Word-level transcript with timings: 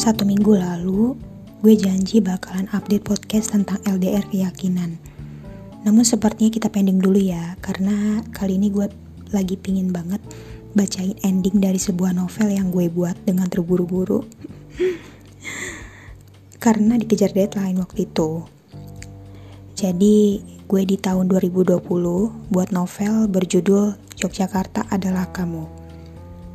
Satu 0.00 0.24
minggu 0.24 0.56
lalu, 0.56 1.12
gue 1.60 1.76
janji 1.76 2.24
bakalan 2.24 2.64
update 2.72 3.04
podcast 3.04 3.52
tentang 3.52 3.84
LDR 3.84 4.24
keyakinan. 4.32 4.96
Namun 5.84 6.08
sepertinya 6.08 6.48
kita 6.48 6.72
pending 6.72 7.04
dulu 7.04 7.20
ya, 7.20 7.52
karena 7.60 8.24
kali 8.32 8.56
ini 8.56 8.72
gue 8.72 8.88
lagi 9.28 9.60
pingin 9.60 9.92
banget 9.92 10.24
bacain 10.72 11.20
ending 11.20 11.60
dari 11.60 11.76
sebuah 11.76 12.16
novel 12.16 12.48
yang 12.48 12.72
gue 12.72 12.88
buat 12.88 13.12
dengan 13.28 13.52
terburu-buru. 13.52 14.24
karena 16.64 16.96
dikejar 16.96 17.36
deadline 17.36 17.76
waktu 17.84 18.08
itu. 18.08 18.48
Jadi, 19.76 20.40
gue 20.64 20.82
di 20.88 20.96
tahun 20.96 21.28
2020 21.28 21.76
buat 22.48 22.68
novel 22.72 23.28
berjudul 23.28 24.00
Yogyakarta 24.16 24.88
adalah 24.88 25.28
Kamu. 25.28 25.79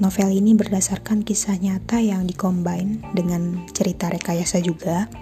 Novel 0.00 0.32
ini 0.32 0.56
berdasarkan 0.56 1.20
kisah 1.28 1.60
nyata 1.60 2.00
yang 2.00 2.24
dikombin 2.24 3.04
dengan 3.12 3.68
cerita 3.68 4.08
rekayasa 4.08 4.56
juga. 4.64 5.12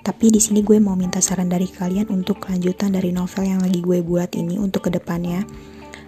Tapi 0.00 0.32
di 0.32 0.40
sini 0.40 0.64
gue 0.64 0.80
mau 0.80 0.96
minta 0.96 1.20
saran 1.20 1.52
dari 1.52 1.68
kalian 1.68 2.08
untuk 2.08 2.40
kelanjutan 2.40 2.96
dari 2.96 3.12
novel 3.12 3.44
yang 3.44 3.60
lagi 3.60 3.84
gue 3.84 4.00
buat 4.00 4.32
ini 4.32 4.56
untuk 4.56 4.88
ke 4.88 4.90
depannya. 4.96 5.44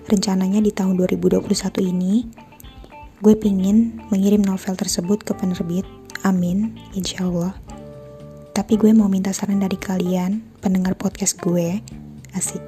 Rencananya 0.09 0.65
di 0.65 0.73
tahun 0.73 0.97
2021 0.97 1.45
ini, 1.93 2.25
gue 3.21 3.35
pingin 3.37 4.01
mengirim 4.09 4.41
novel 4.41 4.73
tersebut 4.73 5.21
ke 5.21 5.37
penerbit. 5.37 5.85
Amin, 6.25 6.73
insya 6.97 7.29
Allah. 7.29 7.53
Tapi 8.57 8.81
gue 8.81 8.97
mau 8.97 9.13
minta 9.13 9.29
saran 9.37 9.61
dari 9.61 9.77
kalian, 9.77 10.41
pendengar 10.65 10.97
podcast 10.97 11.37
gue. 11.37 11.85
Asik. 12.33 12.65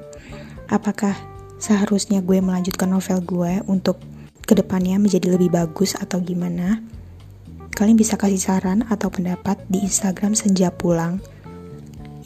Apakah 0.69 1.17
seharusnya 1.57 2.21
gue 2.21 2.37
melanjutkan 2.45 2.93
novel 2.93 3.25
gue 3.25 3.65
untuk 3.65 3.97
ke 4.51 4.59
depannya 4.59 4.99
menjadi 4.99 5.39
lebih 5.39 5.55
bagus 5.55 5.95
atau 5.95 6.19
gimana, 6.19 6.83
kalian 7.71 7.95
bisa 7.95 8.19
kasih 8.19 8.43
saran 8.43 8.83
atau 8.91 9.07
pendapat 9.07 9.63
di 9.71 9.79
Instagram 9.87 10.35
Senja 10.35 10.75
Pulang. 10.75 11.23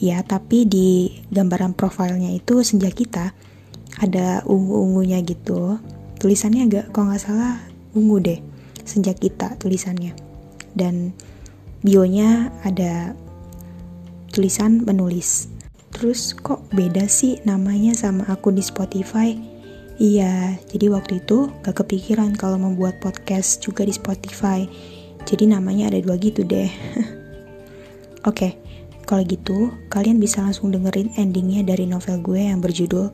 Ya, 0.01 0.25
tapi 0.25 0.65
di 0.65 1.21
gambaran 1.29 1.77
profilnya 1.77 2.33
itu 2.33 2.65
Senja 2.65 2.89
kita 2.89 3.29
ada 4.01 4.41
ungu-ungunya 4.49 5.21
gitu. 5.21 5.77
Tulisannya 6.17 6.65
agak 6.65 6.85
kalau 6.89 7.13
nggak 7.13 7.21
salah 7.21 7.61
ungu 7.93 8.17
deh, 8.17 8.41
Senja 8.81 9.13
kita 9.13 9.53
tulisannya. 9.61 10.17
Dan 10.73 11.13
bionya 11.85 12.49
ada 12.65 13.13
tulisan 14.33 14.81
menulis. 14.81 15.45
Terus 15.93 16.33
kok 16.33 16.65
beda 16.73 17.05
sih 17.05 17.37
namanya 17.45 17.93
sama 17.93 18.25
akun 18.33 18.57
di 18.57 18.65
Spotify? 18.65 19.54
Iya, 19.95 20.59
jadi 20.67 20.91
waktu 20.91 21.23
itu 21.23 21.47
gak 21.63 21.79
kepikiran 21.79 22.35
kalau 22.35 22.59
membuat 22.59 22.99
podcast 22.99 23.63
juga 23.63 23.87
di 23.87 23.95
Spotify. 23.95 24.67
Jadi 25.23 25.47
namanya 25.47 25.87
ada 25.87 26.03
dua 26.03 26.19
gitu 26.19 26.43
deh. 26.43 26.67
Oke, 28.27 28.27
okay, 28.27 28.51
kalau 29.07 29.23
gitu 29.23 29.71
kalian 29.87 30.19
bisa 30.19 30.43
langsung 30.43 30.67
dengerin 30.75 31.15
endingnya 31.15 31.63
dari 31.63 31.87
novel 31.87 32.19
gue 32.19 32.43
yang 32.43 32.59
berjudul 32.59 33.07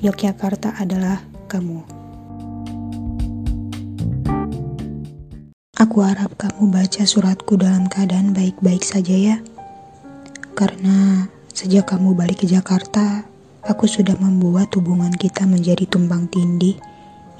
Yogyakarta 0.00 0.80
adalah 0.80 1.20
kamu. 1.44 1.84
Aku 5.76 6.00
harap 6.00 6.40
kamu 6.40 6.72
baca 6.72 7.04
suratku 7.04 7.60
dalam 7.60 7.84
keadaan 7.92 8.32
baik-baik 8.32 8.80
saja 8.80 9.12
ya. 9.12 9.36
Karena 10.56 11.28
sejak 11.52 11.84
kamu 11.92 12.16
balik 12.16 12.40
ke 12.40 12.46
Jakarta, 12.48 13.28
aku 13.64 13.88
sudah 13.88 14.16
membuat 14.20 14.68
hubungan 14.76 15.12
kita 15.16 15.48
menjadi 15.48 15.88
tumbang 15.88 16.28
tindih 16.28 16.76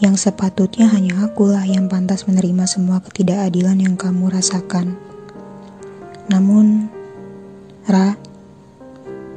yang 0.01 0.17
sepatutnya 0.17 0.89
hanya 0.91 1.29
akulah 1.29 1.63
yang 1.63 1.87
pantas 1.87 2.27
menerima 2.27 2.65
semua 2.67 2.99
ketidakadilan 3.05 3.79
yang 3.79 3.95
kamu 3.95 4.33
rasakan. 4.33 4.97
Namun, 6.33 6.89
Ra, 7.85 8.17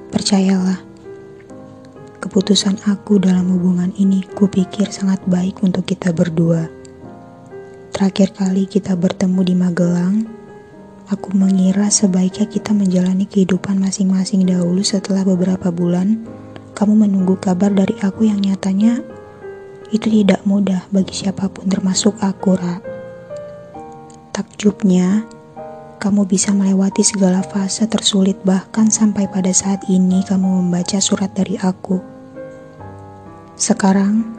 percayalah, 0.09 0.79
keputusan 2.23 2.79
aku 2.87 3.19
dalam 3.19 3.51
hubungan 3.51 3.91
ini 3.99 4.23
kupikir 4.23 4.87
sangat 4.89 5.19
baik 5.27 5.59
untuk 5.61 5.83
kita 5.83 6.15
berdua. 6.15 6.71
Terakhir 7.91 8.31
kali 8.31 8.63
kita 8.63 8.95
bertemu 8.95 9.41
di 9.43 9.53
Magelang, 9.59 10.15
aku 11.11 11.35
mengira 11.35 11.91
sebaiknya 11.91 12.47
kita 12.47 12.71
menjalani 12.71 13.27
kehidupan 13.27 13.77
masing-masing 13.77 14.47
dahulu 14.47 14.79
setelah 14.79 15.27
beberapa 15.27 15.67
bulan 15.75 16.23
kamu 16.77 17.09
menunggu 17.09 17.33
kabar 17.41 17.73
dari 17.73 17.97
aku 18.05 18.29
yang 18.29 18.37
nyatanya 18.37 19.01
itu 19.89 20.13
tidak 20.13 20.45
mudah 20.45 20.85
bagi 20.93 21.09
siapa 21.09 21.49
pun 21.49 21.65
termasuk 21.65 22.13
aku, 22.21 22.53
Ra. 22.53 22.77
Takjubnya, 24.29 25.25
kamu 25.97 26.29
bisa 26.29 26.53
melewati 26.53 27.01
segala 27.01 27.41
fase 27.41 27.89
tersulit 27.89 28.37
bahkan 28.45 28.93
sampai 28.93 29.25
pada 29.25 29.49
saat 29.49 29.89
ini 29.89 30.21
kamu 30.21 30.61
membaca 30.61 31.01
surat 31.01 31.33
dari 31.33 31.57
aku. 31.57 31.97
Sekarang, 33.57 34.37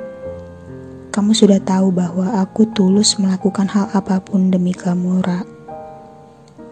kamu 1.10 1.34
sudah 1.34 1.58
tahu 1.58 1.90
bahwa 1.90 2.38
aku 2.38 2.70
tulus 2.70 3.18
melakukan 3.18 3.66
hal 3.66 3.90
apa 3.90 4.22
pun 4.22 4.54
demi 4.54 4.70
kamu, 4.70 5.26
Ra. 5.26 5.42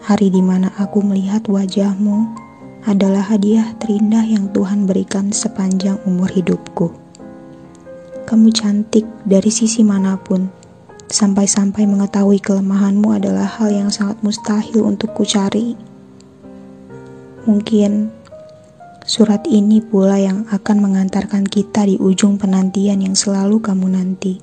Hari 0.06 0.30
di 0.30 0.46
mana 0.46 0.70
aku 0.78 1.02
melihat 1.02 1.50
wajahmu, 1.50 2.45
adalah 2.86 3.34
hadiah 3.34 3.74
terindah 3.82 4.22
yang 4.22 4.46
Tuhan 4.54 4.86
berikan 4.86 5.34
sepanjang 5.34 5.98
umur 6.06 6.30
hidupku. 6.30 6.94
Kamu 8.30 8.54
cantik 8.54 9.02
dari 9.26 9.50
sisi 9.50 9.82
mana 9.82 10.14
pun, 10.14 10.46
sampai-sampai 11.10 11.82
mengetahui 11.82 12.38
kelemahanmu 12.38 13.10
adalah 13.10 13.58
hal 13.58 13.74
yang 13.74 13.90
sangat 13.90 14.22
mustahil 14.22 14.86
untuk 14.86 15.18
kucari. 15.18 15.74
Mungkin 17.42 18.14
surat 19.02 19.42
ini 19.50 19.82
pula 19.82 20.22
yang 20.22 20.46
akan 20.46 20.78
mengantarkan 20.78 21.42
kita 21.42 21.90
di 21.90 21.98
ujung 21.98 22.38
penantian 22.38 23.02
yang 23.02 23.18
selalu 23.18 23.58
kamu 23.58 23.98
nanti. 23.98 24.38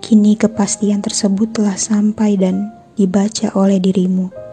Kini 0.00 0.32
kepastian 0.32 1.04
tersebut 1.04 1.60
telah 1.60 1.76
sampai 1.76 2.40
dan 2.40 2.72
dibaca 2.96 3.52
oleh 3.52 3.76
dirimu 3.76 4.49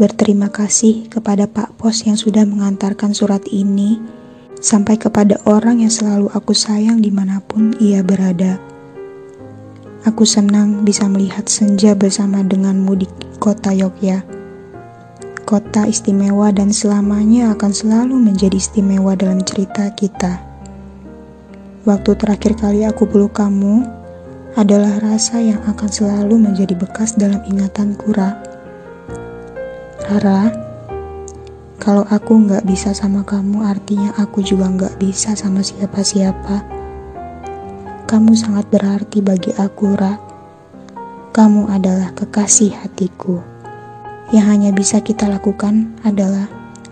Berterima 0.00 0.48
kasih 0.48 1.12
kepada 1.12 1.44
Pak 1.44 1.76
Pos 1.76 2.08
yang 2.08 2.16
sudah 2.16 2.48
mengantarkan 2.48 3.12
surat 3.12 3.44
ini 3.52 4.00
sampai 4.56 4.96
kepada 4.96 5.36
orang 5.44 5.84
yang 5.84 5.92
selalu 5.92 6.32
aku 6.32 6.56
sayang 6.56 7.04
di 7.04 7.12
mana 7.12 7.44
pun 7.44 7.76
ia 7.76 8.00
berada. 8.00 8.56
Aku 10.08 10.24
senang 10.24 10.88
bisa 10.88 11.04
melihat 11.04 11.44
senja 11.52 11.92
bersama 11.92 12.40
denganmu 12.40 12.96
di 12.96 13.04
kota 13.36 13.76
Yogyakarta. 13.76 14.40
Kota 15.44 15.84
istimewa 15.84 16.48
dan 16.48 16.72
selamanya 16.72 17.52
akan 17.52 17.68
selalu 17.68 18.16
menjadi 18.16 18.56
istimewa 18.56 19.12
dalam 19.12 19.44
cerita 19.44 19.84
kita. 19.92 20.40
Waktu 21.84 22.16
terakhir 22.16 22.56
kali 22.56 22.88
aku 22.88 23.04
peluk 23.04 23.36
kamu 23.36 23.84
adalah 24.56 24.96
rasa 25.04 25.44
yang 25.44 25.60
akan 25.68 25.90
selalu 25.92 26.40
menjadi 26.40 26.72
bekas 26.72 27.20
dalam 27.20 27.44
ingatanku, 27.44 28.16
Ra. 28.16 28.49
Rara, 30.08 30.48
kalau 31.80 32.04
aku 32.08 32.32
nggak 32.48 32.64
bisa 32.64 32.96
sama 32.96 33.20
kamu, 33.24 33.64
artinya 33.64 34.16
aku 34.16 34.40
juga 34.40 34.68
nggak 34.68 34.96
bisa 34.96 35.36
sama 35.36 35.60
siapa-siapa. 35.60 36.64
Kamu 38.08 38.32
sangat 38.32 38.68
berarti 38.72 39.20
bagi 39.20 39.52
aku, 39.56 39.96
Ra. 39.96 40.16
Kamu 41.36 41.68
adalah 41.68 42.16
kekasih 42.16 42.72
hatiku. 42.80 43.40
Yang 44.32 44.46
hanya 44.48 44.70
bisa 44.76 45.00
kita 45.04 45.28
lakukan 45.28 45.92
adalah 46.04 46.48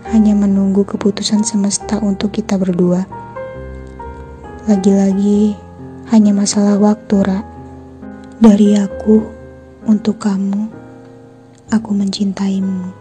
hanya 0.09 0.33
menunggu 0.37 0.85
keputusan 0.85 1.45
semesta 1.45 2.01
untuk 2.01 2.33
kita 2.33 2.57
berdua. 2.57 3.05
Lagi-lagi, 4.69 5.53
hanya 6.13 6.33
masalah 6.33 6.77
waktu, 6.81 7.15
Ra. 7.25 7.39
Dari 8.41 8.73
aku 8.79 9.21
untuk 9.85 10.17
kamu, 10.17 10.65
aku 11.69 11.89
mencintaimu. 11.93 12.98